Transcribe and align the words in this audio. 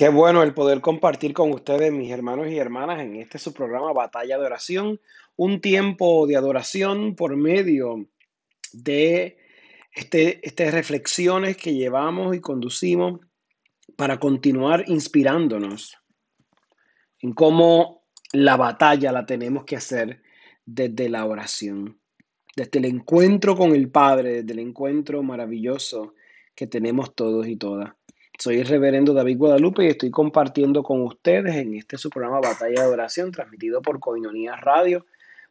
Qué 0.00 0.08
bueno 0.08 0.42
el 0.42 0.54
poder 0.54 0.80
compartir 0.80 1.34
con 1.34 1.52
ustedes, 1.52 1.92
mis 1.92 2.10
hermanos 2.10 2.48
y 2.48 2.56
hermanas, 2.56 3.00
en 3.00 3.16
este 3.16 3.38
su 3.38 3.52
programa 3.52 3.92
Batalla 3.92 4.38
de 4.38 4.46
Oración, 4.46 4.98
un 5.36 5.60
tiempo 5.60 6.26
de 6.26 6.36
adoración 6.36 7.14
por 7.14 7.36
medio 7.36 8.08
de 8.72 9.36
este, 9.92 10.40
estas 10.40 10.72
reflexiones 10.72 11.58
que 11.58 11.74
llevamos 11.74 12.34
y 12.34 12.40
conducimos 12.40 13.20
para 13.94 14.18
continuar 14.18 14.84
inspirándonos 14.86 15.98
en 17.18 17.34
cómo 17.34 18.06
la 18.32 18.56
batalla 18.56 19.12
la 19.12 19.26
tenemos 19.26 19.66
que 19.66 19.76
hacer 19.76 20.22
desde 20.64 21.10
la 21.10 21.26
oración, 21.26 22.00
desde 22.56 22.78
el 22.78 22.86
encuentro 22.86 23.54
con 23.54 23.74
el 23.74 23.90
Padre, 23.90 24.36
desde 24.36 24.52
el 24.52 24.60
encuentro 24.60 25.22
maravilloso 25.22 26.14
que 26.54 26.66
tenemos 26.66 27.14
todos 27.14 27.46
y 27.46 27.56
todas. 27.56 27.92
Soy 28.40 28.56
el 28.56 28.66
reverendo 28.66 29.12
David 29.12 29.36
Guadalupe 29.36 29.84
y 29.84 29.88
estoy 29.88 30.10
compartiendo 30.10 30.82
con 30.82 31.02
ustedes 31.02 31.56
en 31.56 31.74
este 31.74 31.98
su 31.98 32.08
programa 32.08 32.40
Batalla 32.40 32.84
de 32.84 32.88
Oración, 32.88 33.32
transmitido 33.32 33.82
por 33.82 34.00
Coinonía 34.00 34.56
Radio. 34.56 35.04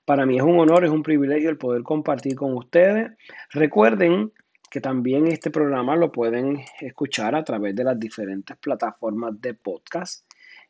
Para 0.05 0.25
mí 0.25 0.37
es 0.37 0.41
un 0.41 0.59
honor, 0.59 0.85
es 0.85 0.89
un 0.89 1.03
privilegio 1.03 1.51
el 1.51 1.59
poder 1.59 1.83
compartir 1.83 2.33
con 2.33 2.55
ustedes. 2.57 3.11
Recuerden 3.51 4.33
que 4.71 4.81
también 4.81 5.27
este 5.27 5.51
programa 5.51 5.95
lo 5.95 6.11
pueden 6.11 6.63
escuchar 6.81 7.35
a 7.35 7.43
través 7.43 7.75
de 7.75 7.83
las 7.83 7.99
diferentes 7.99 8.57
plataformas 8.57 9.39
de 9.39 9.53
podcast. 9.53 10.25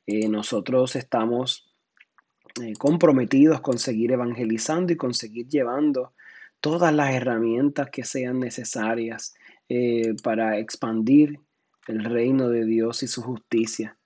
Eh, 0.06 0.28
nosotros 0.28 0.98
estamos 0.98 1.72
eh, 2.62 2.74
comprometidos 2.78 3.62
con 3.62 3.78
seguir 3.78 4.12
evangelizando 4.12 4.92
y 4.92 4.98
con 4.98 5.14
seguir 5.14 5.48
llevando 5.48 6.12
todas 6.60 6.94
las 6.94 7.14
herramientas 7.14 7.90
que 7.90 8.04
sean 8.04 8.42
necesarias 8.42 9.36
eh, 9.70 10.16
para 10.22 10.60
expandir 10.60 11.40
el 11.90 12.04
reino 12.04 12.50
de 12.50 12.66
Dios 12.66 13.02
y 13.02 13.08
su 13.08 13.24
justicia. 13.24 13.98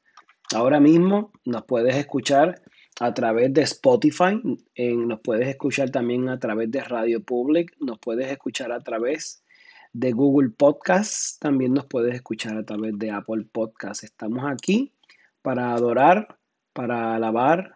Ahora 0.55 0.79
mismo 0.79 1.33
nos 1.43 1.65
puedes 1.65 1.97
escuchar 1.97 2.61
a 3.01 3.13
través 3.13 3.53
de 3.53 3.63
Spotify, 3.63 4.39
nos 4.77 5.19
puedes 5.19 5.49
escuchar 5.49 5.89
también 5.89 6.29
a 6.29 6.39
través 6.39 6.71
de 6.71 6.81
Radio 6.81 7.21
Public, 7.21 7.75
nos 7.81 7.99
puedes 7.99 8.31
escuchar 8.31 8.71
a 8.71 8.79
través 8.79 9.43
de 9.91 10.13
Google 10.13 10.51
Podcasts, 10.51 11.37
también 11.39 11.73
nos 11.73 11.85
puedes 11.85 12.15
escuchar 12.15 12.57
a 12.57 12.63
través 12.63 12.97
de 12.97 13.11
Apple 13.11 13.45
Podcasts. 13.51 14.05
Estamos 14.05 14.45
aquí 14.49 14.93
para 15.41 15.73
adorar, 15.73 16.39
para 16.71 17.15
alabar 17.15 17.75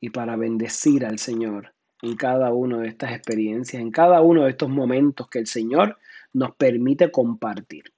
y 0.00 0.10
para 0.10 0.34
bendecir 0.34 1.06
al 1.06 1.20
Señor 1.20 1.72
en 2.02 2.16
cada 2.16 2.52
una 2.52 2.78
de 2.78 2.88
estas 2.88 3.12
experiencias, 3.12 3.80
en 3.80 3.92
cada 3.92 4.20
uno 4.22 4.42
de 4.44 4.50
estos 4.50 4.68
momentos 4.68 5.28
que 5.28 5.38
el 5.38 5.46
Señor 5.46 5.98
nos 6.32 6.56
permite 6.56 7.12
compartir. 7.12 7.93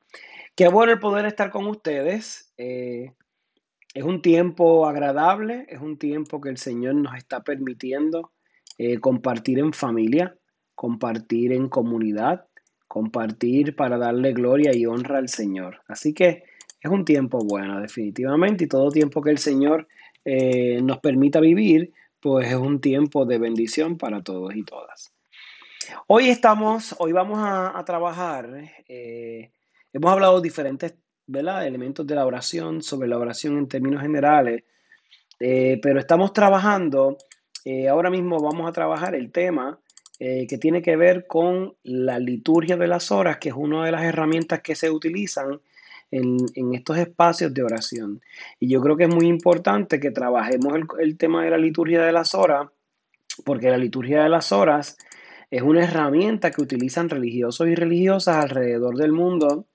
Qué 0.56 0.68
bueno 0.68 0.92
el 0.92 0.98
poder 0.98 1.26
estar 1.26 1.50
con 1.50 1.66
ustedes. 1.66 2.50
Eh, 2.56 3.12
es 3.92 4.02
un 4.02 4.22
tiempo 4.22 4.86
agradable, 4.86 5.66
es 5.68 5.82
un 5.82 5.98
tiempo 5.98 6.40
que 6.40 6.48
el 6.48 6.56
Señor 6.56 6.94
nos 6.94 7.14
está 7.14 7.42
permitiendo 7.44 8.32
eh, 8.78 8.98
compartir 8.98 9.58
en 9.58 9.74
familia, 9.74 10.34
compartir 10.74 11.52
en 11.52 11.68
comunidad, 11.68 12.46
compartir 12.88 13.76
para 13.76 13.98
darle 13.98 14.32
gloria 14.32 14.74
y 14.74 14.86
honra 14.86 15.18
al 15.18 15.28
Señor. 15.28 15.82
Así 15.88 16.14
que 16.14 16.44
es 16.80 16.90
un 16.90 17.04
tiempo 17.04 17.38
bueno, 17.44 17.78
definitivamente, 17.78 18.64
y 18.64 18.68
todo 18.68 18.90
tiempo 18.90 19.20
que 19.20 19.32
el 19.32 19.38
Señor 19.38 19.86
eh, 20.24 20.80
nos 20.80 21.00
permita 21.00 21.38
vivir, 21.38 21.92
pues 22.18 22.48
es 22.48 22.54
un 22.56 22.80
tiempo 22.80 23.26
de 23.26 23.38
bendición 23.38 23.98
para 23.98 24.22
todos 24.22 24.56
y 24.56 24.62
todas. 24.62 25.12
Hoy 26.06 26.30
estamos, 26.30 26.96
hoy 26.98 27.12
vamos 27.12 27.40
a, 27.42 27.82
trabajar 27.84 28.48
Hemos 29.96 30.12
hablado 30.12 30.42
diferentes 30.42 30.92
elementos 31.26 32.06
de 32.06 32.14
la 32.14 32.26
oración, 32.26 32.82
sobre 32.82 33.08
la 33.08 33.16
oración 33.16 33.56
en 33.56 33.66
términos 33.66 34.02
generales, 34.02 34.62
eh, 35.40 35.80
pero 35.80 35.98
estamos 35.98 36.34
trabajando, 36.34 37.16
eh, 37.64 37.88
ahora 37.88 38.10
mismo 38.10 38.38
vamos 38.38 38.68
a 38.68 38.72
trabajar 38.72 39.14
el 39.14 39.32
tema 39.32 39.80
eh, 40.18 40.46
que 40.46 40.58
tiene 40.58 40.82
que 40.82 40.96
ver 40.96 41.26
con 41.26 41.76
la 41.82 42.18
liturgia 42.18 42.76
de 42.76 42.88
las 42.88 43.10
horas, 43.10 43.38
que 43.38 43.48
es 43.48 43.54
una 43.54 43.86
de 43.86 43.92
las 43.92 44.02
herramientas 44.02 44.60
que 44.60 44.74
se 44.74 44.90
utilizan 44.90 45.62
en, 46.10 46.44
estos 46.74 46.98
espacios 46.98 47.54
de 47.54 47.62
oración. 47.62 48.20
Y 48.60 48.68
yo 48.68 48.82
creo 48.82 48.98
que 48.98 49.04
es 49.04 49.14
muy 49.14 49.28
importante 49.28 49.98
que 49.98 50.10
trabajemos 50.10 50.74
el, 50.76 50.84
el 50.98 51.16
tema 51.16 51.42
de 51.42 51.52
la 51.52 51.56
liturgia 51.56 52.04
de 52.04 52.12
las 52.12 52.34
horas, 52.34 52.68
porque 53.46 53.70
la 53.70 53.78
liturgia 53.78 54.24
de 54.24 54.28
las 54.28 54.52
horas 54.52 54.98
es 55.50 55.62
una 55.62 55.84
herramienta 55.84 56.50
que 56.50 56.60
utilizan 56.60 57.08
religiosos 57.08 57.66
y 57.68 57.74
religiosas 57.74 58.44
alrededor 58.44 58.94
del 58.98 59.12
mundo 59.12 59.66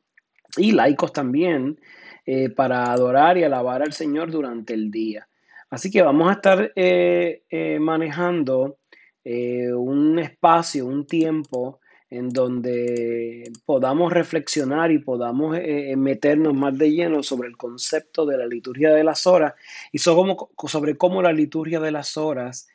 y 0.57 0.72
laicos 0.72 1.13
también 1.13 1.79
eh, 2.25 2.50
para 2.50 2.91
adorar 2.91 3.38
y 3.38 3.44
alabar 3.44 3.81
al 3.81 3.94
Señor 3.94 4.31
durante 4.31 4.73
el 4.73 4.91
día. 4.91 5.28
Así 5.69 5.89
que 5.89 6.01
vamos 6.01 6.29
a 6.29 6.34
estar 6.34 6.72
eh, 6.75 7.44
eh, 7.50 7.79
manejando 7.79 8.78
un 9.23 10.17
espacio, 10.17 10.88
un 10.88 11.06
tiempo 11.06 11.79
en 12.09 12.29
donde 12.29 13.51
podamos 13.66 14.12
reflexionar 14.12 14.91
y 14.91 14.97
podamos 14.97 15.56
meternos 15.95 16.56
más 16.56 16.75
de 16.75 16.89
lleno 16.89 17.22
sobre 17.22 17.47
el 17.47 17.56
concepto 17.56 18.25
de 18.25 18.39
la 18.39 18.47
liturgia 18.47 18.91
de 18.91 19.03
las 19.03 19.28
horas 19.28 19.53
y 19.91 20.00
sobre 20.00 20.35
cómo, 20.35 20.50
sobre 20.68 20.97
cómo 20.97 21.22
la 21.22 21.31
liturgia 21.31 21.79
de 21.79 21.91
las 21.91 22.18
horas 22.18 22.68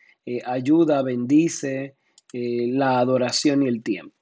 ayuda, 0.44 1.02
bendice 1.02 1.96
la 2.32 3.00
adoración 3.00 3.64
y 3.64 3.68
el 3.68 3.82
tiempo. 3.82 4.15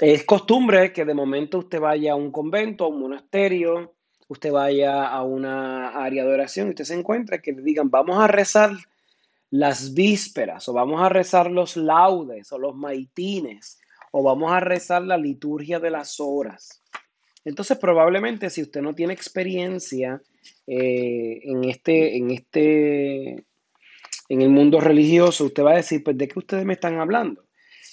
Es 0.00 0.24
costumbre 0.24 0.92
que 0.92 1.04
de 1.04 1.14
momento 1.14 1.58
usted 1.58 1.80
vaya 1.80 2.12
a 2.12 2.16
un 2.16 2.30
convento, 2.30 2.84
a 2.84 2.88
un 2.88 3.00
monasterio, 3.00 3.94
usted 4.28 4.52
vaya 4.52 5.08
a 5.08 5.24
una 5.24 5.88
área 5.88 6.24
de 6.24 6.32
oración 6.32 6.68
y 6.68 6.70
usted 6.70 6.84
se 6.84 6.94
encuentra 6.94 7.42
que 7.42 7.52
le 7.52 7.62
digan, 7.62 7.90
vamos 7.90 8.16
a 8.18 8.28
rezar 8.28 8.70
las 9.50 9.94
vísperas, 9.94 10.68
o 10.68 10.72
vamos 10.72 11.02
a 11.02 11.08
rezar 11.08 11.50
los 11.50 11.76
laudes, 11.76 12.52
o 12.52 12.58
los 12.58 12.76
maitines, 12.76 13.80
o 14.12 14.22
vamos 14.22 14.52
a 14.52 14.60
rezar 14.60 15.02
la 15.02 15.16
liturgia 15.16 15.80
de 15.80 15.90
las 15.90 16.20
horas. 16.20 16.82
Entonces, 17.44 17.76
probablemente 17.78 18.50
si 18.50 18.62
usted 18.62 18.82
no 18.82 18.94
tiene 18.94 19.14
experiencia 19.14 20.22
eh, 20.66 21.40
en, 21.42 21.64
este, 21.64 22.16
en 22.16 22.30
este, 22.30 23.30
en 24.28 24.42
el 24.42 24.50
mundo 24.50 24.80
religioso, 24.80 25.46
usted 25.46 25.64
va 25.64 25.72
a 25.72 25.76
decir, 25.76 26.04
pues, 26.04 26.16
¿de 26.16 26.28
qué 26.28 26.38
ustedes 26.38 26.64
me 26.64 26.74
están 26.74 27.00
hablando? 27.00 27.47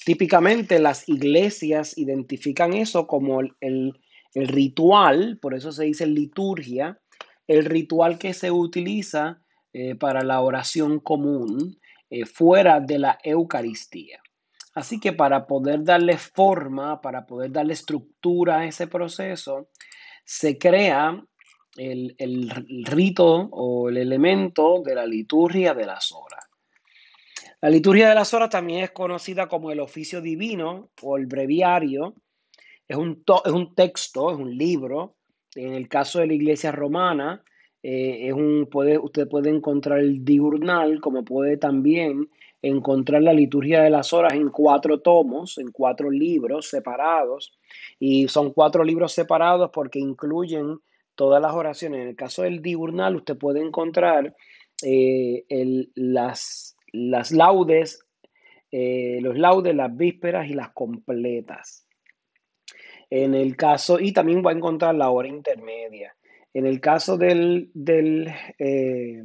Típicamente 0.05 0.77
las 0.77 1.09
iglesias 1.09 1.97
identifican 1.97 2.73
eso 2.73 3.07
como 3.07 3.41
el, 3.41 3.99
ritual, 4.35 5.39
por 5.41 5.55
eso 5.55 5.71
se 5.71 5.85
dice 5.85 6.05
liturgia, 6.05 6.99
el 7.47 7.65
ritual 7.65 8.19
que 8.19 8.35
se 8.35 8.51
utiliza 8.51 9.41
eh, 9.73 9.95
para 9.95 10.23
la 10.23 10.41
oración 10.41 10.99
común 10.99 11.79
eh, 12.09 12.25
fuera 12.25 12.79
de 12.81 12.99
la 12.99 13.17
Eucaristía. 13.23 14.19
Así 14.75 14.99
que 14.99 15.11
para 15.11 15.47
poder 15.47 15.83
darle 15.83 16.19
forma, 16.19 17.01
para 17.01 17.25
poder 17.25 17.51
darle 17.51 17.73
estructura 17.73 18.59
a 18.59 18.65
ese 18.65 18.85
proceso, 18.85 19.69
se 20.23 20.59
crea 20.59 21.19
el, 21.77 22.13
el 22.19 22.85
rito 22.85 23.49
o 23.51 23.89
el 23.89 23.97
elemento 23.97 24.83
de 24.85 24.93
la 24.93 25.07
liturgia 25.07 25.73
de 25.73 25.87
las 25.87 26.11
horas. 26.11 26.44
La 27.65 27.71
liturgia 27.71 28.09
de 28.09 28.13
las 28.13 28.31
horas 28.35 28.51
también 28.51 28.83
es 28.83 28.91
conocida 28.91 29.47
como 29.47 29.71
el 29.71 29.79
oficio 29.79 30.21
divino 30.21 30.91
o 31.01 31.17
el 31.17 31.25
breviario. 31.25 32.13
Es 32.87 32.95
un, 32.95 33.23
es 33.43 33.51
un 33.51 33.73
texto, 33.73 34.29
es 34.29 34.37
un 34.37 34.55
libro. 34.55 35.15
En 35.55 35.73
el 35.73 35.89
caso 35.89 36.19
de 36.19 36.27
la 36.27 36.35
iglesia 36.35 36.71
romana, 36.71 37.43
eh, 37.81 38.27
es 38.27 38.33
un, 38.33 38.67
puede, 38.71 38.99
usted 38.99 39.27
puede 39.27 39.49
encontrar 39.49 39.97
el 39.97 40.23
diurnal, 40.23 41.01
como 41.01 41.25
puede 41.25 41.57
también 41.57 42.29
encontrar 42.61 43.23
la 43.23 43.33
liturgia 43.33 43.81
de 43.81 43.89
las 43.89 44.13
horas 44.13 44.33
en 44.33 44.49
cuatro 44.49 45.01
tomos, 45.01 45.57
en 45.57 45.71
cuatro 45.71 46.11
libros 46.11 46.69
separados. 46.69 47.57
Y 47.97 48.27
son 48.27 48.53
cuatro 48.53 48.83
libros 48.83 49.11
separados 49.11 49.71
porque 49.73 49.97
incluyen 49.97 50.81
todas 51.15 51.41
las 51.41 51.55
oraciones. 51.55 52.01
En 52.01 52.09
el 52.09 52.15
caso 52.15 52.43
del 52.43 52.61
diurnal, 52.61 53.15
usted 53.15 53.35
puede 53.35 53.61
encontrar 53.61 54.35
eh, 54.83 55.45
el, 55.49 55.91
las 55.95 56.74
las 56.95 57.31
laudes, 57.31 57.99
eh, 58.71 59.19
los 59.21 59.37
laudes, 59.37 59.75
las 59.75 59.95
vísperas 59.95 60.49
y 60.49 60.53
las 60.53 60.69
completas. 60.71 61.87
En 63.09 63.35
el 63.35 63.55
caso, 63.55 63.99
y 63.99 64.11
también 64.13 64.43
va 64.45 64.51
a 64.51 64.55
encontrar 64.55 64.95
la 64.95 65.09
hora 65.09 65.27
intermedia. 65.27 66.15
En 66.53 66.65
el 66.65 66.79
caso 66.79 67.17
del, 67.17 67.71
eh, 68.57 69.23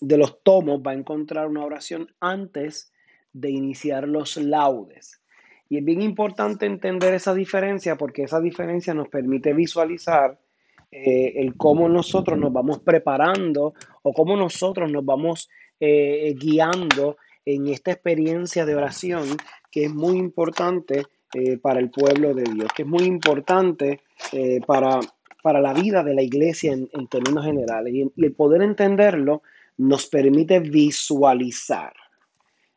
de 0.00 0.16
los 0.16 0.42
tomos, 0.42 0.80
va 0.84 0.92
a 0.92 0.94
encontrar 0.94 1.46
una 1.46 1.64
oración 1.64 2.08
antes 2.20 2.92
de 3.32 3.50
iniciar 3.50 4.08
los 4.08 4.36
laudes. 4.36 5.20
Y 5.68 5.78
es 5.78 5.84
bien 5.84 6.02
importante 6.02 6.66
entender 6.66 7.14
esa 7.14 7.34
diferencia 7.34 7.96
porque 7.96 8.24
esa 8.24 8.40
diferencia 8.40 8.92
nos 8.92 9.08
permite 9.08 9.54
visualizar 9.54 10.38
eh, 10.90 11.32
el 11.36 11.56
cómo 11.56 11.88
nosotros 11.88 12.38
nos 12.38 12.52
vamos 12.52 12.80
preparando 12.80 13.72
o 14.02 14.12
cómo 14.12 14.36
nosotros 14.36 14.92
nos 14.92 15.04
vamos 15.04 15.48
eh, 15.84 16.34
guiando 16.38 17.16
en 17.44 17.66
esta 17.66 17.90
experiencia 17.90 18.64
de 18.64 18.76
oración 18.76 19.36
que 19.70 19.86
es 19.86 19.92
muy 19.92 20.16
importante 20.16 21.02
eh, 21.34 21.58
para 21.58 21.80
el 21.80 21.90
pueblo 21.90 22.34
de 22.34 22.44
Dios, 22.44 22.70
que 22.74 22.82
es 22.82 22.88
muy 22.88 23.04
importante 23.04 24.00
eh, 24.32 24.60
para 24.66 25.00
para 25.42 25.60
la 25.60 25.74
vida 25.74 26.04
de 26.04 26.14
la 26.14 26.22
iglesia 26.22 26.72
en, 26.72 26.88
en 26.92 27.08
términos 27.08 27.44
generales. 27.44 27.92
Y, 27.92 28.02
y 28.14 28.24
el 28.24 28.32
poder 28.32 28.62
entenderlo 28.62 29.42
nos 29.76 30.06
permite 30.06 30.60
visualizar, 30.60 31.92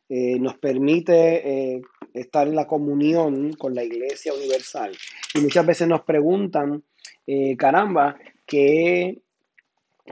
eh, 0.08 0.38
nos 0.40 0.58
permite 0.58 1.74
eh, 1.74 1.82
estar 2.12 2.48
en 2.48 2.56
la 2.56 2.66
comunión 2.66 3.52
con 3.52 3.74
la 3.74 3.84
iglesia 3.84 4.34
universal. 4.34 4.92
Y 5.34 5.40
muchas 5.40 5.64
veces 5.64 5.86
nos 5.86 6.02
preguntan, 6.02 6.82
eh, 7.26 7.56
caramba, 7.56 8.16
¿qué, 8.44 9.20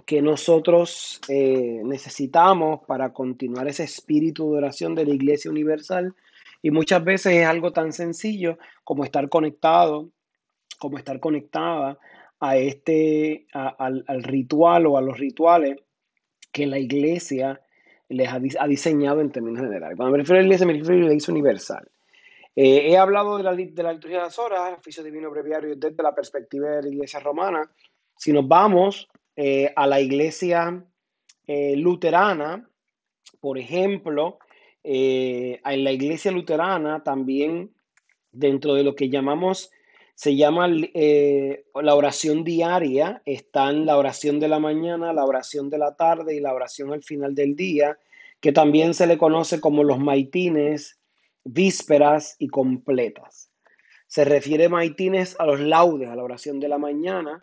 que 0.06 0.20
nosotros 0.22 1.20
eh, 1.28 1.80
necesitamos 1.84 2.80
para 2.86 3.12
continuar 3.12 3.68
ese 3.68 3.84
espíritu 3.84 4.50
de 4.52 4.58
oración 4.58 4.94
de 4.94 5.06
la 5.06 5.14
Iglesia 5.14 5.50
Universal. 5.50 6.14
Y 6.62 6.70
muchas 6.70 7.04
veces 7.04 7.34
es 7.34 7.46
algo 7.46 7.72
tan 7.72 7.92
sencillo 7.92 8.58
como 8.84 9.04
estar 9.04 9.28
conectado, 9.28 10.10
como 10.78 10.98
estar 10.98 11.20
conectada 11.20 11.98
a 12.40 12.56
este, 12.56 13.46
a- 13.52 13.68
al, 13.78 14.04
al 14.08 14.22
ritual 14.22 14.86
o 14.86 14.98
a 14.98 15.02
los 15.02 15.18
rituales 15.18 15.78
que 16.52 16.66
la 16.66 16.78
Iglesia 16.78 17.60
les 18.08 18.28
ha, 18.28 18.40
ha 18.60 18.66
diseñado 18.68 19.20
en 19.20 19.30
términos 19.30 19.62
generales. 19.62 19.96
Cuando 19.96 20.12
me 20.12 20.18
refiero 20.18 20.38
a 20.38 20.42
la 20.42 20.46
Iglesia, 20.46 20.66
me 20.66 20.72
refiero 20.74 20.96
a 20.96 21.00
la 21.00 21.06
Iglesia 21.06 21.32
Universal. 21.32 21.90
Eh, 22.56 22.90
he 22.90 22.96
hablado 22.96 23.36
de 23.36 23.42
la, 23.42 23.54
de 23.54 23.82
la 23.82 23.92
liturgia 23.92 24.18
de 24.18 24.24
las 24.24 24.38
horas, 24.38 24.68
el 24.68 24.74
oficio 24.74 25.02
divino 25.02 25.30
breviario 25.30 25.74
desde 25.76 26.02
la 26.02 26.14
perspectiva 26.14 26.68
de 26.70 26.82
la 26.82 26.88
iglesia 26.88 27.18
romana. 27.18 27.68
Si 28.16 28.32
nos 28.32 28.46
vamos 28.46 29.08
eh, 29.36 29.72
a 29.74 29.86
la 29.86 30.00
iglesia 30.00 30.84
eh, 31.46 31.76
luterana, 31.76 32.68
por 33.40 33.58
ejemplo, 33.58 34.38
eh, 34.82 35.60
en 35.64 35.84
la 35.84 35.92
iglesia 35.92 36.30
luterana 36.30 37.02
también 37.02 37.72
dentro 38.30 38.74
de 38.74 38.84
lo 38.84 38.94
que 38.94 39.08
llamamos, 39.08 39.70
se 40.14 40.36
llama 40.36 40.68
la 40.68 41.94
oración 41.94 42.44
diaria, 42.44 43.22
están 43.24 43.84
la 43.84 43.98
oración 43.98 44.38
de 44.38 44.46
la 44.46 44.60
mañana, 44.60 45.12
la 45.12 45.24
oración 45.24 45.70
de 45.70 45.78
la 45.78 45.96
tarde 45.96 46.36
y 46.36 46.40
la 46.40 46.54
oración 46.54 46.92
al 46.92 47.02
final 47.02 47.34
del 47.34 47.56
día, 47.56 47.98
que 48.40 48.52
también 48.52 48.94
se 48.94 49.08
le 49.08 49.18
conoce 49.18 49.60
como 49.60 49.82
los 49.82 49.98
maitines, 49.98 51.00
vísperas 51.42 52.36
y 52.38 52.48
completas. 52.48 53.50
Se 54.06 54.24
refiere 54.24 54.68
maitines 54.68 55.34
a 55.40 55.46
los 55.46 55.58
laudes, 55.58 56.08
a 56.08 56.14
la 56.14 56.22
oración 56.22 56.60
de 56.60 56.68
la 56.68 56.78
mañana, 56.78 57.42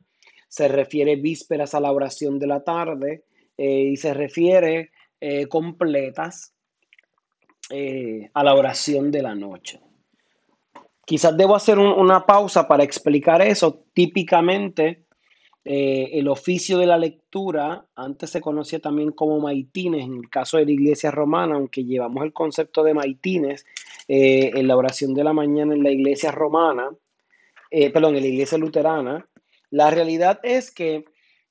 se 0.51 0.67
refiere 0.67 1.15
vísperas 1.15 1.73
a 1.73 1.79
la 1.79 1.93
oración 1.93 2.37
de 2.37 2.45
la 2.45 2.61
tarde 2.61 3.23
eh, 3.57 3.83
y 3.93 3.95
se 3.95 4.13
refiere 4.13 4.91
eh, 5.21 5.47
completas 5.47 6.53
eh, 7.69 8.29
a 8.33 8.43
la 8.43 8.53
oración 8.53 9.11
de 9.11 9.21
la 9.21 9.33
noche. 9.33 9.79
Quizás 11.05 11.37
debo 11.37 11.55
hacer 11.55 11.79
un- 11.79 11.93
una 11.97 12.25
pausa 12.25 12.67
para 12.67 12.83
explicar 12.83 13.41
eso. 13.41 13.85
Típicamente, 13.93 15.05
el 15.63 16.27
oficio 16.27 16.79
de 16.79 16.87
la 16.87 16.97
lectura, 16.97 17.85
antes 17.95 18.31
se 18.31 18.41
conocía 18.41 18.79
también 18.79 19.11
como 19.11 19.39
maitines, 19.39 20.03
en 20.03 20.15
el 20.17 20.29
caso 20.29 20.57
de 20.57 20.65
la 20.65 20.71
iglesia 20.71 21.11
romana, 21.11 21.55
aunque 21.55 21.85
llevamos 21.85 22.23
el 22.25 22.33
concepto 22.33 22.83
de 22.83 22.93
maitines 22.95 23.65
en 24.07 24.67
la 24.67 24.75
oración 24.75 25.13
de 25.13 25.23
la 25.23 25.33
mañana 25.33 25.75
en 25.75 25.83
la 25.83 25.91
iglesia 25.91 26.31
romana, 26.31 26.89
perdón, 27.69 28.15
en 28.15 28.21
la 28.23 28.27
iglesia 28.27 28.57
luterana, 28.57 29.23
la 29.71 29.89
realidad 29.89 30.39
es 30.43 30.69
que 30.71 31.05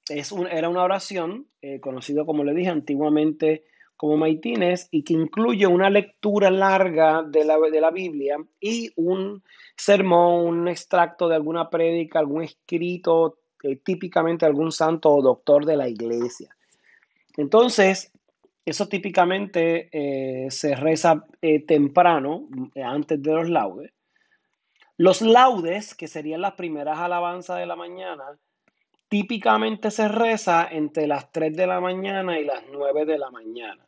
es 0.09 0.31
un- 0.33 0.47
era 0.47 0.69
una 0.69 0.85
oración, 0.85 1.49
eh, 1.63 1.81
conocido 1.81 2.25
como 2.27 2.45
le 2.45 2.55
dije 2.55 2.71
antiguamente 2.71 3.65
como 3.97 4.17
maitines, 4.17 4.89
y 4.91 5.03
que 5.05 5.13
incluye 5.13 5.67
una 5.67 5.91
lectura 5.91 6.51
larga 6.51 7.23
de 7.23 7.45
la, 7.45 7.59
de 7.59 7.81
la 7.83 7.91
Biblia 7.91 8.39
y 8.59 8.91
un 8.97 9.43
sermón, 9.77 10.47
un 10.47 10.69
extracto 10.69 11.29
de 11.29 11.35
alguna 11.35 11.69
prédica, 11.69 12.19
algún 12.19 12.43
escrito, 12.43 13.41
eh, 13.63 13.77
típicamente 13.77 14.47
algún 14.47 14.73
santo 14.73 15.11
o 15.11 15.21
doctor 15.21 15.67
de 15.67 15.77
la 15.77 15.87
iglesia. 15.87 16.49
Entonces, 17.37 18.11
eso 18.65 18.89
típicamente 18.89 19.91
eh, 19.93 20.51
se 20.51 20.75
reza 20.77 21.27
temprano, 21.67 22.49
antes 22.83 23.23
de 23.23 23.33
los 23.35 23.51
laudes. 23.51 23.93
Los 25.01 25.23
laudes, 25.23 25.95
que 25.95 26.09
serían 26.09 26.43
las 26.43 26.53
primeras 26.57 26.99
alabanzas 26.99 27.59
de 27.59 27.65
la 27.65 27.75
mañana, 27.75 28.23
típicamente 29.09 29.91
se 29.91 30.09
reza 30.09 30.69
entre 30.71 31.07
las 31.07 31.33
3 31.33 31.57
de 31.57 31.67
la 31.67 31.81
mañana 31.81 32.39
y 32.39 32.45
las 32.45 32.65
9 32.71 33.07
de 33.07 33.17
la 33.17 33.31
mañana. 33.31 33.83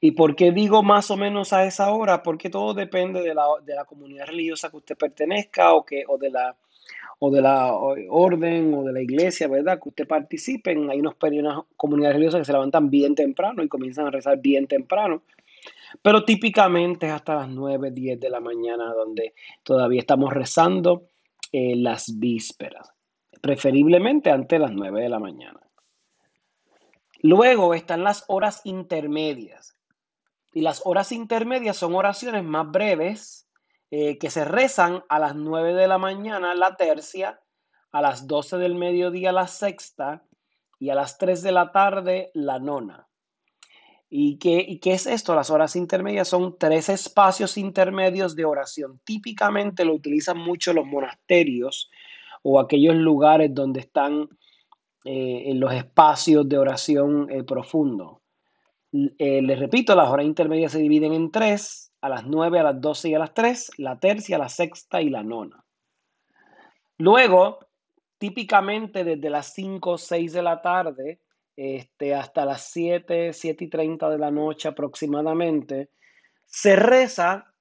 ¿Y 0.00 0.10
por 0.10 0.34
qué 0.34 0.50
digo 0.50 0.82
más 0.82 1.12
o 1.12 1.16
menos 1.16 1.52
a 1.52 1.66
esa 1.66 1.92
hora? 1.92 2.24
Porque 2.24 2.50
todo 2.50 2.74
depende 2.74 3.22
de 3.22 3.32
la, 3.32 3.44
de 3.64 3.76
la 3.76 3.84
comunidad 3.84 4.26
religiosa 4.26 4.70
que 4.70 4.78
usted 4.78 4.96
pertenezca 4.96 5.72
o, 5.72 5.84
que, 5.84 6.02
o, 6.08 6.18
de 6.18 6.30
la, 6.30 6.56
o 7.20 7.30
de 7.30 7.40
la 7.40 7.72
orden 7.72 8.74
o 8.74 8.82
de 8.82 8.92
la 8.92 9.02
iglesia, 9.02 9.46
¿verdad? 9.46 9.78
Que 9.80 9.88
usted 9.90 10.08
participe. 10.08 10.70
Hay 10.72 10.98
unos, 10.98 11.14
unas 11.20 11.60
comunidades 11.76 12.16
religiosas 12.16 12.40
que 12.40 12.46
se 12.46 12.52
levantan 12.52 12.90
bien 12.90 13.14
temprano 13.14 13.62
y 13.62 13.68
comienzan 13.68 14.08
a 14.08 14.10
rezar 14.10 14.40
bien 14.40 14.66
temprano. 14.66 15.22
Pero 16.00 16.24
típicamente 16.24 17.06
es 17.06 17.12
hasta 17.12 17.34
las 17.34 17.48
9, 17.48 17.90
10 17.90 18.20
de 18.20 18.30
la 18.30 18.40
mañana 18.40 18.92
donde 18.94 19.34
todavía 19.62 20.00
estamos 20.00 20.32
rezando 20.32 21.08
eh, 21.52 21.76
las 21.76 22.18
vísperas, 22.18 22.90
preferiblemente 23.40 24.30
antes 24.30 24.58
de 24.58 24.64
las 24.64 24.72
9 24.72 25.02
de 25.02 25.08
la 25.08 25.18
mañana. 25.18 25.60
Luego 27.20 27.74
están 27.74 28.02
las 28.02 28.24
horas 28.28 28.62
intermedias. 28.64 29.76
Y 30.54 30.60
las 30.60 30.82
horas 30.84 31.12
intermedias 31.12 31.76
son 31.76 31.94
oraciones 31.94 32.44
más 32.44 32.70
breves 32.70 33.48
eh, 33.90 34.18
que 34.18 34.30
se 34.30 34.44
rezan 34.44 35.04
a 35.08 35.18
las 35.18 35.34
9 35.34 35.74
de 35.74 35.88
la 35.88 35.98
mañana 35.98 36.54
la 36.54 36.76
tercia, 36.76 37.40
a 37.90 38.02
las 38.02 38.26
12 38.26 38.56
del 38.58 38.74
mediodía 38.74 39.32
la 39.32 39.46
sexta 39.46 40.24
y 40.78 40.90
a 40.90 40.94
las 40.94 41.16
3 41.18 41.42
de 41.42 41.52
la 41.52 41.70
tarde 41.72 42.30
la 42.34 42.58
nona. 42.58 43.08
¿Y 44.14 44.36
qué, 44.36 44.62
¿Y 44.68 44.78
qué, 44.78 44.92
es 44.92 45.06
esto? 45.06 45.34
Las 45.34 45.48
horas 45.48 45.74
intermedias 45.74 46.28
son 46.28 46.58
tres 46.58 46.90
espacios 46.90 47.56
intermedios 47.56 48.36
de 48.36 48.44
oración. 48.44 49.00
Típicamente 49.04 49.86
lo 49.86 49.94
utilizan 49.94 50.36
mucho 50.36 50.74
los 50.74 50.84
monasterios 50.84 51.90
o 52.42 52.60
aquellos 52.60 52.94
lugares 52.94 53.54
donde 53.54 53.80
están 53.80 54.28
eh, 55.06 55.44
en 55.46 55.58
los 55.58 55.72
espacios 55.72 56.46
de 56.46 56.58
oración 56.58 57.30
eh, 57.30 57.42
profundo. 57.42 58.20
Eh, 58.92 59.40
les 59.40 59.58
repito, 59.58 59.94
las 59.94 60.10
horas 60.10 60.26
intermedias 60.26 60.72
se 60.72 60.80
dividen 60.80 61.14
en 61.14 61.30
tres, 61.30 61.90
a 62.02 62.10
las 62.10 62.26
9, 62.26 62.58
a 62.58 62.64
las 62.64 62.80
12 62.82 63.08
y 63.08 63.14
a 63.14 63.18
las 63.18 63.32
3, 63.32 63.70
la 63.78 63.98
tercia, 63.98 64.36
la 64.36 64.50
sexta 64.50 65.00
y 65.00 65.08
la 65.08 65.22
nona. 65.22 65.64
Luego, 66.98 67.60
típicamente 68.18 69.04
desde 69.04 69.30
las 69.30 69.54
5 69.54 69.92
o 69.92 69.96
6 69.96 70.34
de 70.34 70.42
la 70.42 70.60
tarde 70.60 71.22
este, 71.56 72.14
hasta 72.14 72.44
las 72.44 72.70
7, 72.70 73.32
7 73.32 73.64
y 73.64 73.68
30 73.68 74.10
de 74.10 74.18
la 74.18 74.30
noche 74.30 74.68
aproximadamente, 74.68 75.90
se 76.46 76.76
reza 76.76 77.52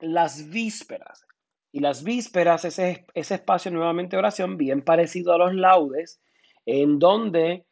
las 0.00 0.50
vísperas. 0.50 1.26
Y 1.70 1.80
las 1.80 2.04
vísperas, 2.04 2.64
ese, 2.64 3.06
ese 3.14 3.34
espacio 3.34 3.70
nuevamente 3.70 4.16
de 4.16 4.18
oración, 4.18 4.58
bien 4.58 4.82
parecido 4.82 5.32
a 5.32 5.38
los 5.38 5.54
laudes, 5.54 6.20
en 6.66 6.98
donde 6.98 7.64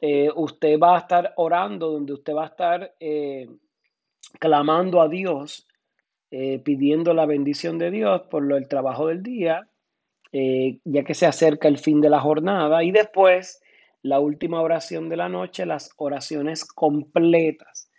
eh, 0.00 0.30
usted 0.34 0.78
va 0.78 0.96
a 0.96 1.00
estar 1.00 1.32
orando, 1.36 1.90
donde 1.90 2.12
usted 2.12 2.34
va 2.34 2.44
a 2.44 2.48
estar 2.48 2.94
eh, 3.00 3.48
clamando 4.38 5.00
a 5.00 5.08
Dios, 5.08 5.66
eh, 6.30 6.60
pidiendo 6.60 7.14
la 7.14 7.26
bendición 7.26 7.78
de 7.78 7.90
Dios 7.90 8.22
por 8.30 8.44
lo, 8.44 8.56
el 8.56 8.68
trabajo 8.68 9.08
del 9.08 9.22
día, 9.22 9.68
ya 10.30 11.04
que 11.04 11.14
se 11.14 11.24
acerca 11.24 11.68
el 11.68 11.78
fin 11.78 12.02
de 12.02 12.10
la 12.10 12.20
jornada, 12.20 12.84
y 12.84 12.90
después 12.90 13.62
la 14.02 14.20
última 14.20 14.60
oración 14.60 15.08
de 15.08 15.16
la 15.16 15.28
noche, 15.28 15.66
las 15.66 15.90
oraciones 15.96 16.64
completas. 16.64 17.90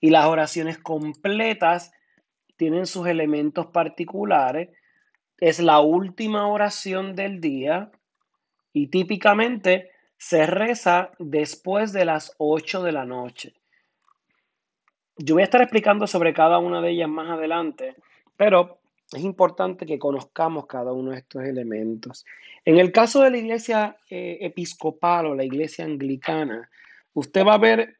Y 0.00 0.10
las 0.10 0.26
oraciones 0.26 0.78
completas 0.78 1.92
tienen 2.56 2.86
sus 2.86 3.06
elementos 3.06 3.66
particulares. 3.66 4.70
Es 5.38 5.60
la 5.60 5.80
última 5.80 6.48
oración 6.48 7.14
del 7.14 7.40
día 7.40 7.90
y 8.72 8.88
típicamente 8.88 9.90
se 10.16 10.46
reza 10.46 11.10
después 11.18 11.92
de 11.92 12.04
las 12.04 12.34
8 12.38 12.82
de 12.82 12.92
la 12.92 13.04
noche. 13.04 13.54
Yo 15.16 15.34
voy 15.36 15.42
a 15.42 15.44
estar 15.44 15.62
explicando 15.62 16.06
sobre 16.06 16.34
cada 16.34 16.58
una 16.58 16.80
de 16.80 16.90
ellas 16.90 17.08
más 17.08 17.30
adelante, 17.30 17.94
pero 18.36 18.80
es 19.16 19.24
importante 19.24 19.86
que 19.86 19.98
conozcamos 19.98 20.66
cada 20.66 20.92
uno 20.92 21.12
de 21.12 21.18
estos 21.18 21.44
elementos. 21.44 22.24
En 22.64 22.78
el 22.78 22.92
caso 22.92 23.22
de 23.22 23.30
la 23.30 23.38
iglesia 23.38 23.96
eh, 24.10 24.38
episcopal 24.40 25.26
o 25.26 25.34
la 25.34 25.44
iglesia 25.44 25.84
anglicana, 25.84 26.70
usted 27.12 27.44
va 27.44 27.54
a 27.54 27.58
ver 27.58 27.96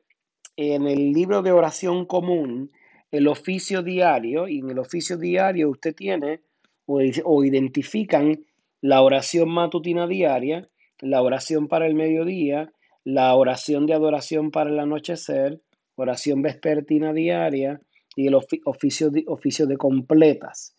en 0.57 0.87
el 0.87 1.13
libro 1.13 1.43
de 1.43 1.53
oración 1.53 2.07
común 2.07 2.71
el 3.11 3.29
oficio 3.29 3.83
diario 3.83 4.49
y 4.49 4.59
en 4.59 4.71
el 4.71 4.79
oficio 4.79 5.17
diario 5.17 5.71
usted 5.71 5.95
tiene 5.95 6.41
o, 6.87 7.01
o 7.25 7.45
identifican 7.45 8.45
la 8.81 9.03
oración 9.03 9.49
matutina 9.51 10.07
diaria, 10.07 10.69
la 11.01 11.23
oración 11.23 11.69
para 11.69 11.87
el 11.87 11.95
mediodía, 11.95 12.73
la 13.05 13.35
oración 13.35 13.87
de 13.87 13.95
adoración 13.95 14.51
para 14.51 14.71
el 14.71 14.79
anochecer, 14.79 15.61
oración 15.97 16.43
vespertina 16.43 17.13
diaria 17.13 17.81
y 18.17 18.27
el 18.27 18.35
oficio 18.35 19.11
de 19.11 19.77
completas. 19.77 20.74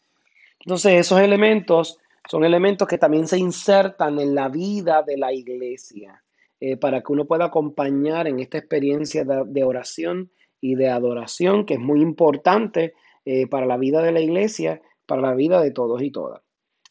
Entonces, 0.66 0.94
esos 0.94 1.22
elementos 1.22 2.00
Son 2.30 2.44
elementos 2.44 2.88
que 2.88 2.98
también 2.98 3.28
se 3.28 3.38
insertan 3.38 4.20
en 4.20 4.34
la 4.34 4.50
vida 4.50 5.04
de 5.04 5.16
la 5.16 5.32
iglesia 5.32 6.24
eh, 6.60 6.76
para 6.76 7.02
que 7.02 7.12
uno 7.12 7.26
pueda 7.26 7.46
acompañar 7.46 8.28
en 8.28 8.40
esta 8.40 8.58
experiencia 8.58 9.24
de, 9.24 9.64
oración 9.64 10.32
y 10.60 10.74
de 10.74 10.90
adoración, 10.90 11.68
que 11.68 11.76
es 11.76 11.80
muy 11.80 12.02
importante 12.02 12.96
eh, 13.26 13.46
para 13.46 13.68
la 13.68 13.78
vida 13.78 14.02
de 14.02 14.12
la 14.12 14.22
iglesia, 14.22 14.82
para 15.06 15.22
la 15.22 15.36
vida 15.36 15.62
de 15.62 15.70
todos 15.70 16.02
y 16.02 16.10
todas. 16.10 16.42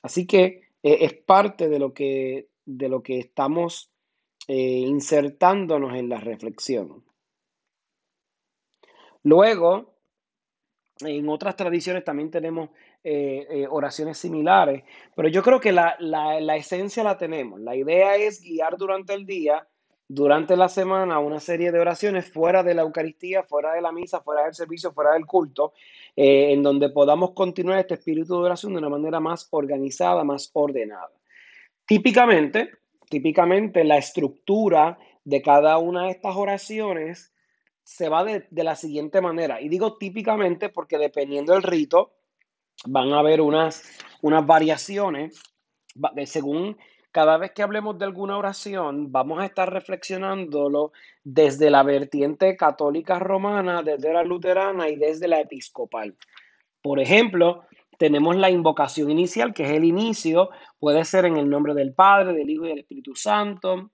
Así 0.02 0.24
que 0.24 0.68
eh, 0.84 0.98
es 1.00 1.14
parte 1.14 1.68
de 1.68 1.80
lo 1.80 1.92
que, 1.92 2.50
de 2.64 2.88
lo 2.88 3.02
que 3.02 3.18
estamos 3.18 3.90
insertándonos 4.46 5.94
en 5.94 6.10
la 6.10 6.20
reflexión. 6.20 7.02
Luego, 9.22 9.94
en 11.00 11.28
otras 11.30 11.56
tradiciones 11.56 12.04
también 12.04 12.30
tenemos 12.30 12.68
eh, 13.04 13.46
eh, 13.50 13.66
oraciones 13.68 14.16
similares, 14.16 14.82
pero 15.14 15.28
yo 15.28 15.42
creo 15.42 15.60
que 15.60 15.72
la, 15.72 15.94
la, 16.00 16.40
la 16.40 16.56
esencia 16.56 17.04
la 17.04 17.18
tenemos. 17.18 17.60
La 17.60 17.76
idea 17.76 18.16
es 18.16 18.40
guiar 18.40 18.78
durante 18.78 19.12
el 19.12 19.26
día, 19.26 19.68
durante 20.08 20.56
la 20.56 20.68
semana, 20.68 21.18
una 21.18 21.38
serie 21.40 21.70
de 21.70 21.80
oraciones 21.80 22.30
fuera 22.30 22.62
de 22.62 22.74
la 22.74 22.82
Eucaristía, 22.82 23.42
fuera 23.42 23.72
de 23.74 23.82
la 23.82 23.92
misa, 23.92 24.20
fuera 24.20 24.44
del 24.44 24.54
servicio, 24.54 24.92
fuera 24.92 25.12
del 25.12 25.26
culto, 25.26 25.72
eh, 26.16 26.52
en 26.52 26.62
donde 26.62 26.90
podamos 26.90 27.32
continuar 27.32 27.78
este 27.78 27.94
espíritu 27.94 28.38
de 28.38 28.46
oración 28.46 28.72
de 28.72 28.78
una 28.78 28.88
manera 28.88 29.20
más 29.20 29.48
organizada, 29.50 30.24
más 30.24 30.50
ordenada. 30.52 31.12
Típicamente, 31.86 32.70
típicamente 33.08 33.84
la 33.84 33.98
estructura 33.98 34.98
de 35.24 35.42
cada 35.42 35.78
una 35.78 36.04
de 36.04 36.10
estas 36.10 36.36
oraciones 36.36 37.34
se 37.82 38.08
va 38.08 38.24
de, 38.24 38.46
de 38.50 38.64
la 38.64 38.76
siguiente 38.76 39.20
manera. 39.20 39.60
Y 39.60 39.68
digo 39.68 39.96
típicamente 39.96 40.70
porque 40.70 40.96
dependiendo 40.96 41.52
del 41.52 41.62
rito, 41.62 42.12
van 42.86 43.12
a 43.12 43.18
haber 43.18 43.40
unas, 43.40 43.82
unas 44.22 44.46
variaciones 44.46 45.40
según 46.26 46.76
cada 47.12 47.38
vez 47.38 47.52
que 47.52 47.62
hablemos 47.62 47.96
de 47.98 48.04
alguna 48.04 48.36
oración, 48.36 49.12
vamos 49.12 49.40
a 49.40 49.46
estar 49.46 49.72
reflexionándolo 49.72 50.92
desde 51.22 51.70
la 51.70 51.84
vertiente 51.84 52.56
católica 52.56 53.20
romana, 53.20 53.82
desde 53.82 54.12
la 54.12 54.24
luterana 54.24 54.88
y 54.88 54.96
desde 54.96 55.28
la 55.28 55.40
episcopal. 55.40 56.16
Por 56.82 56.98
ejemplo, 56.98 57.64
tenemos 57.98 58.36
la 58.36 58.50
invocación 58.50 59.10
inicial, 59.10 59.54
que 59.54 59.62
es 59.62 59.70
el 59.70 59.84
inicio, 59.84 60.50
puede 60.80 61.04
ser 61.04 61.24
en 61.26 61.36
el 61.36 61.48
nombre 61.48 61.74
del 61.74 61.94
Padre, 61.94 62.32
del 62.32 62.50
Hijo 62.50 62.66
y 62.66 62.70
del 62.70 62.80
Espíritu 62.80 63.14
Santo. 63.14 63.90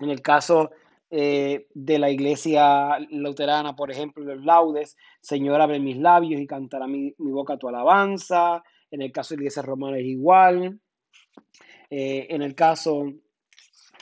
En 0.00 0.08
el 0.08 0.22
caso 0.22 0.70
eh, 1.10 1.68
de 1.74 1.98
la 1.98 2.10
iglesia 2.10 2.98
luterana, 3.10 3.76
por 3.76 3.90
ejemplo, 3.90 4.24
los 4.24 4.44
laudes, 4.44 4.96
Señor, 5.20 5.60
abre 5.60 5.78
mis 5.78 5.96
labios 5.96 6.40
y 6.40 6.46
cantará 6.46 6.86
mi, 6.86 7.14
mi 7.18 7.30
boca 7.30 7.56
tu 7.56 7.68
alabanza. 7.68 8.62
En 8.90 9.02
el 9.02 9.12
caso 9.12 9.34
de 9.34 9.38
la 9.38 9.42
iglesia 9.42 9.62
romana 9.62 9.98
es 9.98 10.06
igual. 10.06 10.80
Eh, 11.90 12.26
en 12.30 12.42
el 12.42 12.54
caso 12.54 13.12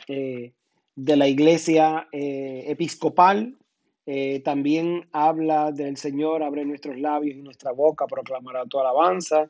eh, 0.08 0.52
de 0.94 1.16
la 1.16 1.28
iglesia 1.28 2.08
episcopal, 2.12 3.58
también 4.44 5.08
habla 5.12 5.70
del 5.70 5.96
Señor, 5.96 6.42
abre 6.42 6.64
nuestros 6.64 6.98
labios 6.98 7.36
y 7.36 7.42
nuestra 7.42 7.72
boca, 7.72 8.06
proclamará 8.06 8.66
tu 8.66 8.78
alabanza. 8.78 9.48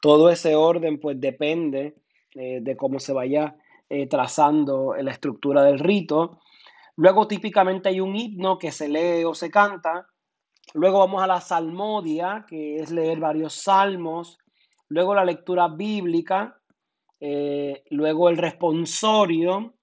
Todo 0.00 0.30
ese 0.30 0.54
orden 0.54 1.00
pues 1.00 1.20
depende 1.20 1.94
de 2.34 2.76
cómo 2.76 3.00
se 3.00 3.12
vaya 3.12 3.56
trazando 4.08 4.94
la 4.96 5.10
estructura 5.10 5.62
del 5.64 5.78
rito. 5.78 6.40
Luego 6.96 7.28
típicamente 7.28 7.88
hay 7.88 8.00
un 8.00 8.16
himno 8.16 8.58
que 8.58 8.72
se 8.72 8.88
lee 8.88 9.24
o 9.24 9.34
se 9.34 9.50
canta. 9.50 10.06
Luego 10.74 10.98
vamos 11.00 11.22
a 11.22 11.26
la 11.26 11.40
salmodia, 11.40 12.44
que 12.48 12.78
es 12.78 12.90
leer 12.90 13.20
varios 13.20 13.54
salmos. 13.54 14.38
Luego 14.88 15.14
la 15.14 15.24
lectura 15.24 15.68
bíblica. 15.68 16.58
Eh, 17.20 17.84
luego 17.90 18.28
el 18.28 18.36
responsorio. 18.36 19.74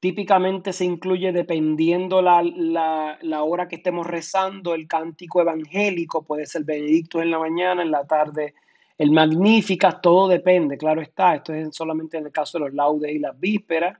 Típicamente 0.00 0.72
se 0.72 0.86
incluye 0.86 1.30
dependiendo 1.30 2.22
la, 2.22 3.44
hora 3.44 3.68
que 3.68 3.76
estemos 3.76 4.06
rezando, 4.06 4.74
el 4.74 4.88
cántico 4.88 5.42
evangélico, 5.42 6.24
puede 6.24 6.46
ser 6.46 6.64
Benedicto 6.64 7.20
en 7.20 7.30
la 7.30 7.38
mañana, 7.38 7.82
en 7.82 7.90
la 7.90 8.06
tarde 8.06 8.54
el 9.00 9.12
Magnífica, 9.12 9.98
todo 9.98 10.28
depende, 10.28 10.76
claro 10.76 11.00
está, 11.00 11.34
esto 11.34 11.54
es 11.54 11.74
solamente 11.74 12.18
en 12.18 12.26
el 12.26 12.32
caso 12.32 12.58
de 12.58 12.66
los 12.66 12.74
laudes 12.74 13.10
y 13.10 13.18
las 13.18 13.38
vísperas, 13.40 13.98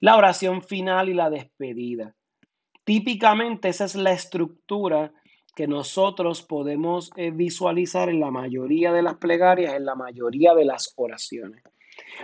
la 0.00 0.16
oración 0.16 0.62
final 0.62 1.08
y 1.08 1.14
la 1.14 1.30
despedida. 1.30 2.14
Típicamente 2.84 3.68
esa 3.68 3.84
es 3.84 3.94
la 3.94 4.12
estructura 4.12 5.12
que 5.56 5.66
nosotros 5.66 6.42
podemos 6.42 7.10
eh, 7.16 7.30
visualizar 7.30 8.08
en 8.10 8.20
la 8.20 8.30
mayoría 8.30 8.92
de 8.92 9.02
las 9.02 9.16
plegarias, 9.16 9.74
en 9.74 9.86
la 9.86 9.94
mayoría 9.94 10.54
de 10.54 10.66
las 10.66 10.92
oraciones. 10.96 11.62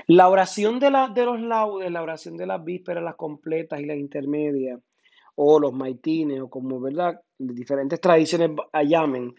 La 0.06 0.28
oración 0.28 0.78
de, 0.78 0.90
la, 0.90 1.08
de 1.08 1.24
los 1.24 1.40
laudes, 1.40 1.90
la 1.90 2.02
oración 2.02 2.36
de 2.36 2.46
las 2.46 2.62
vísperas, 2.62 3.02
las 3.02 3.16
completas 3.16 3.80
y 3.80 3.86
las 3.86 3.96
intermedias, 3.96 4.78
o 5.34 5.58
los 5.58 5.72
maitines, 5.72 6.40
o 6.42 6.50
como, 6.50 6.78
¿verdad? 6.78 7.20
Diferentes 7.38 8.00
tradiciones 8.00 8.50
llamen, 8.84 9.34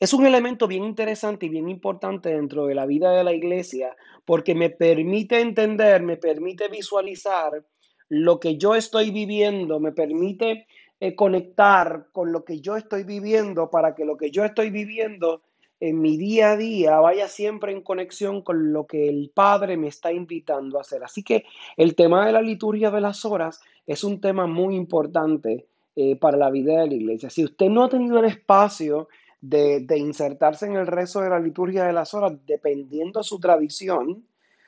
es 0.00 0.14
un 0.14 0.24
elemento 0.26 0.66
bien 0.66 0.82
interesante 0.84 1.46
y 1.46 1.50
bien 1.50 1.68
importante 1.68 2.30
dentro 2.30 2.66
de 2.66 2.74
la 2.74 2.86
vida 2.86 3.12
de 3.12 3.22
la 3.22 3.34
iglesia 3.34 3.94
porque 4.24 4.54
me 4.54 4.70
permite 4.70 5.40
entender, 5.40 6.02
me 6.02 6.16
permite 6.16 6.68
visualizar 6.68 7.62
lo 8.08 8.40
que 8.40 8.56
yo 8.56 8.74
estoy 8.74 9.10
viviendo, 9.10 9.78
me 9.78 9.92
permite 9.92 10.66
eh, 10.98 11.14
conectar 11.14 12.06
con 12.12 12.32
lo 12.32 12.44
que 12.44 12.60
yo 12.60 12.76
estoy 12.76 13.04
viviendo 13.04 13.70
para 13.70 13.94
que 13.94 14.06
lo 14.06 14.16
que 14.16 14.30
yo 14.30 14.42
estoy 14.42 14.70
viviendo 14.70 15.42
en 15.80 16.00
mi 16.00 16.16
día 16.16 16.52
a 16.52 16.56
día 16.56 16.98
vaya 16.98 17.28
siempre 17.28 17.72
en 17.72 17.82
conexión 17.82 18.42
con 18.42 18.72
lo 18.72 18.86
que 18.86 19.06
el 19.08 19.30
Padre 19.34 19.76
me 19.76 19.88
está 19.88 20.12
invitando 20.12 20.78
a 20.78 20.82
hacer. 20.82 21.04
Así 21.04 21.22
que 21.22 21.44
el 21.76 21.94
tema 21.94 22.26
de 22.26 22.32
la 22.32 22.42
liturgia 22.42 22.90
de 22.90 23.00
las 23.02 23.24
horas 23.26 23.60
es 23.86 24.02
un 24.02 24.20
tema 24.20 24.46
muy 24.46 24.76
importante 24.76 25.66
eh, 25.96 26.16
para 26.16 26.36
la 26.36 26.50
vida 26.50 26.80
de 26.80 26.86
la 26.88 26.94
iglesia. 26.94 27.30
Si 27.30 27.44
usted 27.44 27.68
no 27.68 27.84
ha 27.84 27.88
tenido 27.88 28.18
el 28.18 28.26
espacio 28.26 29.08
de, 29.40 29.96
insertarse 29.96 30.66
en 30.66 30.76
el 30.76 30.86
rezo 30.86 31.20
de 31.20 31.30
la 31.30 31.40
liturgia 31.40 31.84
de 31.84 31.92
las 31.92 32.14
horas, 32.14 32.32
dependiendo 32.46 33.22
su 33.22 33.38
tradición, 33.40 34.24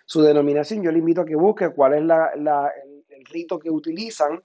su 0.06 0.22
denominación, 0.22 0.82
yo 0.82 0.90
le 0.90 0.98
invito 0.98 1.22
a 1.22 1.26
que 1.26 1.36
busque 1.36 1.70
cuál 1.70 1.94
es 1.94 2.02
la, 2.02 2.30
el, 2.34 3.24
rito 3.26 3.58
que 3.58 3.70
utilizan 3.70 4.42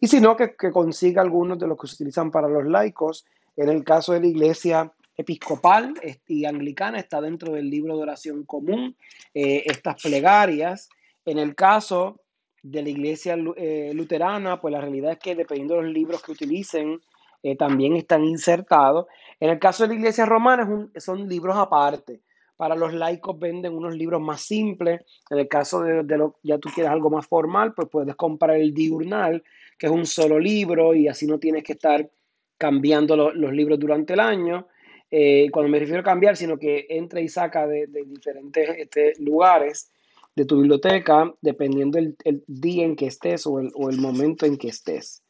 y 0.00 0.08
si 0.08 0.20
no, 0.20 0.36
que, 0.36 0.56
consiga 0.72 1.22
algunos 1.22 1.58
de 1.58 1.66
los 1.66 1.78
que 1.78 1.86
se 1.86 1.94
utilizan 1.94 2.30
para 2.30 2.48
los 2.48 2.66
laicos. 2.66 3.26
En 3.56 3.68
el 3.68 3.84
caso 3.84 4.12
de 4.12 4.20
la 4.20 4.26
iglesia 4.26 4.92
episcopal 5.16 5.94
y 6.26 6.44
anglicana 6.44 6.98
está 6.98 7.20
dentro 7.20 7.52
del 7.52 7.70
libro 7.70 7.96
de 7.96 8.02
oración 8.02 8.44
común, 8.44 8.96
eh, 9.34 9.62
estas 9.66 10.02
plegarias. 10.02 10.88
En 11.24 11.38
el 11.38 11.54
caso 11.54 12.20
de 12.62 12.82
la 12.82 12.90
iglesia 12.90 13.36
eh, 13.56 13.92
luterana, 13.94 14.60
pues 14.60 14.72
la 14.72 14.80
realidad 14.80 15.12
es 15.12 15.18
que 15.18 15.34
dependiendo 15.34 15.76
de 15.76 15.82
los 15.82 15.92
libros 15.92 16.22
que 16.22 16.32
utilicen, 16.32 17.00
eh, 17.42 17.56
también 17.56 17.96
están 17.96 18.24
insertados. 18.24 19.06
En 19.40 19.50
el 19.50 19.58
caso 19.58 19.84
de 19.84 19.90
la 19.90 19.94
iglesia 19.94 20.26
romana 20.26 20.68
son 20.96 21.28
libros 21.28 21.56
aparte. 21.56 22.20
Para 22.56 22.74
los 22.74 22.94
laicos 22.94 23.38
venden 23.38 23.74
unos 23.74 23.94
libros 23.94 24.20
más 24.20 24.40
simples. 24.40 25.02
En 25.30 25.38
el 25.38 25.48
caso 25.48 25.82
de, 25.82 26.02
de 26.04 26.16
lo 26.16 26.36
ya 26.42 26.58
tú 26.58 26.70
quieres 26.74 26.90
algo 26.90 27.10
más 27.10 27.26
formal, 27.26 27.74
pues 27.74 27.88
puedes 27.88 28.16
comprar 28.16 28.56
el 28.56 28.72
diurnal, 28.72 29.42
que 29.78 29.86
es 29.86 29.92
un 29.92 30.06
solo 30.06 30.38
libro 30.38 30.94
y 30.94 31.08
así 31.08 31.26
no 31.26 31.38
tienes 31.38 31.62
que 31.64 31.74
estar 31.74 32.08
cambiando 32.56 33.16
lo, 33.16 33.32
los 33.32 33.52
libros 33.52 33.78
durante 33.78 34.14
el 34.14 34.20
año. 34.20 34.66
Eh, 35.10 35.48
cuando 35.52 35.70
me 35.70 35.78
refiero 35.78 36.00
a 36.00 36.04
cambiar, 36.04 36.36
sino 36.36 36.58
que 36.58 36.86
entra 36.88 37.20
y 37.20 37.28
saca 37.28 37.66
de, 37.66 37.86
diferentes 37.86 38.68
este, 38.78 39.12
lugares 39.18 39.90
de 40.34 40.44
tu 40.44 40.58
biblioteca, 40.58 41.32
dependiendo 41.40 41.98
el, 41.98 42.16
día 42.46 42.84
en 42.84 42.96
que 42.96 43.06
estés 43.06 43.46
o 43.46 43.60
el 43.60 43.98
momento 43.98 44.44
en 44.46 44.56
que 44.56 44.68
estés. 44.68 45.22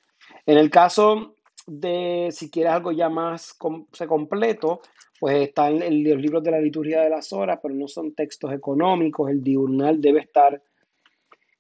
En 0.46 0.58
el 0.58 0.70
caso 0.70 1.35
de 1.66 2.28
si 2.32 2.50
quieres 2.50 2.72
algo 2.72 2.92
ya 2.92 3.08
más 3.08 3.56
se 3.92 4.06
completo, 4.06 4.80
pues 5.18 5.48
están 5.48 5.78
los 5.78 6.20
libros 6.20 6.42
de 6.42 6.50
la 6.50 6.60
liturgia 6.60 7.00
de 7.02 7.08
las 7.10 7.32
horas, 7.32 7.58
pero 7.62 7.74
no 7.74 7.88
son 7.88 8.14
textos 8.14 8.52
económicos. 8.52 9.30
El 9.30 9.42
diurnal 9.42 9.98
debe 10.00 10.20
estar 10.20 10.62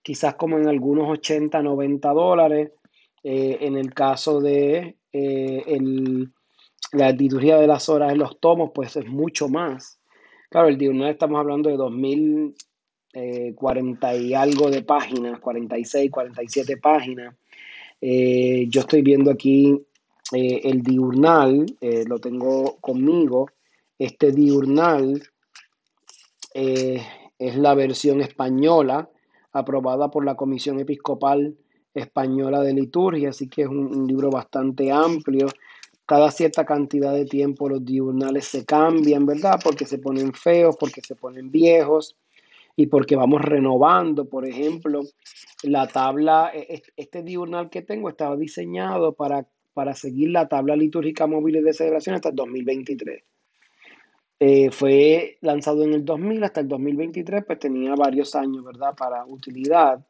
quizás 0.02 0.36
como 0.36 0.58
en 0.58 0.68
algunos 0.68 1.08
80, 1.08 1.62
90 1.62 2.12
dólares. 2.12 2.70
Eh, 3.24 3.58
en 3.62 3.76
el 3.76 3.92
caso 3.92 4.40
de 4.40 4.98
eh, 5.12 5.64
el, 5.66 6.30
la 6.92 7.10
liturgia 7.10 7.58
de 7.58 7.66
las 7.66 7.88
horas 7.88 8.12
en 8.12 8.18
los 8.18 8.38
tomos, 8.38 8.70
pues 8.72 8.94
es 8.96 9.06
mucho 9.06 9.48
más. 9.48 9.98
Claro, 10.48 10.68
el 10.68 10.78
diurnal 10.78 11.10
estamos 11.10 11.40
hablando 11.40 11.68
de 11.68 11.76
2040 11.76 14.14
eh, 14.14 14.22
y 14.22 14.34
algo 14.34 14.70
de 14.70 14.82
páginas, 14.82 15.40
46, 15.40 16.08
47 16.08 16.76
páginas. 16.76 17.34
Yo 18.00 18.80
estoy 18.80 19.02
viendo 19.02 19.32
aquí 19.32 19.76
eh, 20.32 20.60
el 20.64 20.82
diurnal, 20.82 21.66
eh, 21.80 22.04
lo 22.06 22.18
tengo 22.18 22.76
conmigo. 22.80 23.46
Este 23.98 24.32
diurnal 24.32 25.22
eh, 26.54 27.02
es 27.38 27.56
la 27.56 27.74
versión 27.74 28.20
española 28.20 29.08
aprobada 29.52 30.10
por 30.10 30.24
la 30.24 30.34
Comisión 30.34 30.80
Episcopal 30.80 31.56
Española 31.94 32.60
de 32.60 32.74
Liturgia, 32.74 33.30
así 33.30 33.48
que 33.48 33.62
es 33.62 33.68
un, 33.68 33.96
un 33.96 34.06
libro 34.06 34.30
bastante 34.30 34.90
amplio. 34.90 35.46
Cada 36.04 36.30
cierta 36.30 36.64
cantidad 36.64 37.12
de 37.12 37.24
tiempo 37.24 37.68
los 37.68 37.84
diurnales 37.84 38.46
se 38.46 38.64
cambian, 38.64 39.26
¿verdad? 39.26 39.58
Porque 39.62 39.86
se 39.86 39.98
ponen 39.98 40.32
feos, 40.34 40.76
porque 40.78 41.00
se 41.00 41.14
ponen 41.14 41.50
viejos. 41.50 42.16
y 42.78 42.86
porque 42.88 43.16
vamos 43.16 43.40
renovando, 43.40 44.28
por 44.28 44.46
ejemplo, 44.46 45.00
la 45.62 45.86
tabla, 45.86 46.50
e, 46.52 46.74
e, 46.74 46.82
este 46.96 47.22
diurnal 47.22 47.70
que 47.70 47.80
tengo 47.80 48.10
estaba 48.10 48.36
diseñado 48.36 49.14
para, 49.14 49.46
para 49.76 49.92
seguir 49.92 50.30
la 50.30 50.48
tabla 50.48 50.74
litúrgica 50.74 51.26
móvil 51.26 51.62
de 51.62 51.74
celebración 51.74 52.14
hasta 52.14 52.30
el 52.30 52.34
2023. 52.34 53.22
Eh, 54.40 54.70
fue 54.70 55.36
lanzado 55.42 55.84
en 55.84 55.92
el 55.92 56.02
2000 56.02 56.44
hasta 56.44 56.60
el 56.62 56.68
2023, 56.68 57.44
pues 57.44 57.58
tenía 57.58 57.94
varios 57.94 58.34
años, 58.34 58.64
¿verdad? 58.64 58.94
Para 58.96 59.26
utilidad. 59.26 60.00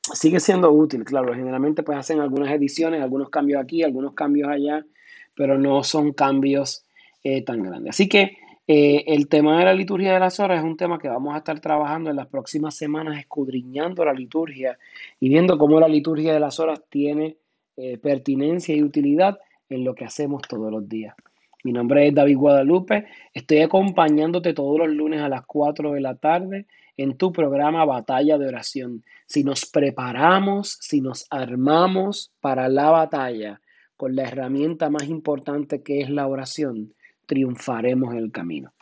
Sigue 0.00 0.40
siendo 0.40 0.72
útil, 0.72 1.04
claro, 1.04 1.34
generalmente 1.34 1.82
pues 1.82 1.98
hacen 1.98 2.20
algunas 2.20 2.50
ediciones, 2.50 3.02
algunos 3.02 3.28
cambios 3.28 3.62
aquí, 3.62 3.82
algunos 3.82 4.14
cambios 4.14 4.48
allá, 4.48 4.86
pero 5.34 5.58
no 5.58 5.84
son 5.84 6.14
cambios 6.14 6.86
eh, 7.22 7.44
tan 7.44 7.62
grandes. 7.62 7.90
Así 7.90 8.08
que 8.08 8.38
eh, 8.66 9.04
el 9.06 9.28
tema 9.28 9.58
de 9.58 9.66
la 9.66 9.74
liturgia 9.74 10.14
de 10.14 10.20
las 10.20 10.40
horas 10.40 10.60
es 10.60 10.64
un 10.64 10.78
tema 10.78 10.98
que 10.98 11.08
vamos 11.08 11.34
a 11.34 11.38
estar 11.38 11.60
trabajando 11.60 12.08
en 12.08 12.16
las 12.16 12.28
próximas 12.28 12.74
semanas, 12.74 13.18
escudriñando 13.18 14.02
la 14.06 14.14
liturgia 14.14 14.78
y 15.20 15.28
viendo 15.28 15.58
cómo 15.58 15.78
la 15.78 15.88
liturgia 15.88 16.32
de 16.32 16.40
las 16.40 16.58
horas 16.58 16.80
tiene 16.88 17.36
eh, 17.80 17.96
pertinencia 17.96 18.74
y 18.74 18.82
utilidad 18.82 19.38
en 19.68 19.84
lo 19.84 19.94
que 19.94 20.04
hacemos 20.04 20.42
todos 20.42 20.72
los 20.72 20.88
días. 20.88 21.14
Mi 21.62 21.72
nombre 21.72 22.08
es 22.08 22.14
David 22.14 22.36
Guadalupe, 22.36 23.06
estoy 23.32 23.60
acompañándote 23.60 24.52
todos 24.52 24.80
los 24.80 24.88
lunes 24.88 25.20
a 25.20 25.28
las 25.28 25.46
4 25.46 25.92
de 25.92 26.00
la 26.00 26.16
tarde 26.16 26.66
en 26.96 27.16
tu 27.16 27.30
programa 27.30 27.84
Batalla 27.84 28.36
de 28.36 28.48
Oración. 28.48 29.04
Si 29.26 29.44
nos 29.44 29.64
preparamos, 29.66 30.76
si 30.80 31.00
nos 31.00 31.28
armamos 31.30 32.32
para 32.40 32.68
la 32.68 32.90
batalla 32.90 33.60
con 33.96 34.16
la 34.16 34.24
herramienta 34.24 34.90
más 34.90 35.04
importante 35.04 35.84
que 35.84 36.00
es 36.00 36.10
la 36.10 36.26
oración, 36.26 36.94
triunfaremos 37.26 38.12
en 38.12 38.18
el 38.18 38.32
camino. 38.32 38.72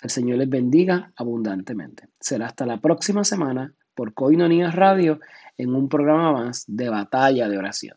El 0.00 0.08
Señor 0.08 0.38
les 0.38 0.48
bendiga 0.48 1.12
abundantemente. 1.14 2.08
Será 2.18 2.46
hasta 2.46 2.64
la 2.64 2.80
próxima 2.80 3.22
semana 3.22 3.74
por 3.94 4.14
Coinonías 4.14 4.74
Radio 4.74 5.20
en 5.58 5.74
un 5.74 5.90
programa 5.90 6.32
más 6.32 6.64
de 6.66 6.88
batalla 6.88 7.50
de 7.50 7.58
oración. 7.58 7.96